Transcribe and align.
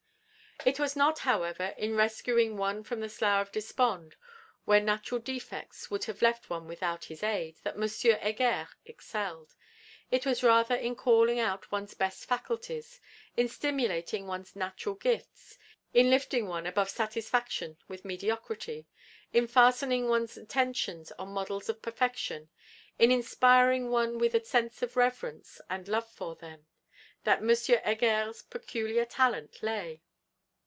It 0.63 0.77
was 0.79 0.95
not, 0.95 1.17
however, 1.17 1.73
in 1.75 1.95
rescuing 1.95 2.55
one 2.55 2.83
from 2.83 2.99
the 2.99 3.09
slough 3.09 3.47
of 3.47 3.51
despond, 3.51 4.15
where 4.63 4.79
natural 4.79 5.19
defects 5.19 5.89
would 5.89 6.03
have 6.03 6.21
left 6.21 6.51
one 6.51 6.67
without 6.67 7.05
his 7.05 7.23
aid, 7.23 7.55
that 7.63 7.81
M. 7.81 7.89
Heger 8.21 8.69
excelled 8.85 9.55
it 10.11 10.23
was 10.23 10.43
rather 10.43 10.75
in 10.75 10.95
calling 10.95 11.39
out 11.39 11.71
one's 11.71 11.95
best 11.95 12.25
faculties; 12.25 13.01
in 13.35 13.47
stimulating 13.47 14.27
one's 14.27 14.55
natural 14.55 14.93
gifts; 14.93 15.57
in 15.95 16.11
lifting 16.11 16.45
one 16.47 16.67
above 16.67 16.91
satisfaction 16.91 17.77
with 17.87 18.05
mediocrity; 18.05 18.85
in 19.33 19.47
fastening 19.47 20.09
one's 20.09 20.37
attention 20.37 21.03
on 21.17 21.29
models 21.29 21.69
of 21.69 21.81
perfection; 21.81 22.49
in 22.99 23.09
inspiring 23.11 23.89
one 23.89 24.19
with 24.19 24.35
a 24.35 24.45
sense 24.45 24.83
of 24.83 24.95
reverence 24.95 25.59
and 25.71 25.87
love 25.87 26.07
for 26.07 26.35
them, 26.35 26.67
that 27.23 27.39
M. 27.39 27.49
Heger's 27.83 28.43
peculiar 28.43 29.05
talent 29.05 29.63
lay. 29.63 30.03